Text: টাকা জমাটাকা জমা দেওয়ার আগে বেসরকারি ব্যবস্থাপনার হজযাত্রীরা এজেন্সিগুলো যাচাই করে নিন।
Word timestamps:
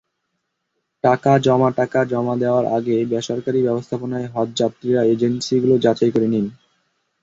টাকা 1.03 1.31
জমাটাকা 1.45 2.01
জমা 2.11 2.35
দেওয়ার 2.41 2.65
আগে 2.77 2.95
বেসরকারি 3.11 3.59
ব্যবস্থাপনার 3.63 4.23
হজযাত্রীরা 4.35 5.01
এজেন্সিগুলো 5.13 5.75
যাচাই 5.85 6.11
করে 6.11 6.27
নিন। 6.27 6.45